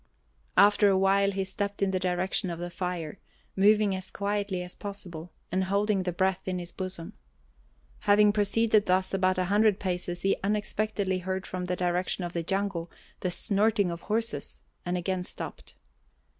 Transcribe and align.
After 0.57 0.89
a 0.89 0.97
while 0.97 1.29
he 1.29 1.43
stepped 1.43 1.83
in 1.83 1.91
the 1.91 1.99
direction 1.99 2.49
of 2.49 2.57
the 2.57 2.71
fire, 2.71 3.19
moving 3.55 3.93
as 3.93 4.09
quietly 4.09 4.63
as 4.63 4.73
possible 4.73 5.31
and 5.51 5.65
holding 5.65 6.01
the 6.01 6.11
breath 6.11 6.47
in 6.47 6.57
his 6.57 6.71
bosom. 6.71 7.13
Having 8.09 8.31
proceeded 8.31 8.87
thus 8.87 9.13
about 9.13 9.37
a 9.37 9.43
hundred 9.53 9.79
paces 9.79 10.23
he 10.23 10.37
unexpectedly 10.43 11.19
heard 11.19 11.45
from 11.45 11.65
the 11.65 11.75
direction 11.75 12.23
of 12.23 12.33
the 12.33 12.41
jungle 12.41 12.89
the 13.19 13.29
snorting 13.29 13.91
of 13.91 14.01
horses 14.01 14.61
and 14.87 14.97
again 14.97 15.21
stopped. 15.21 15.75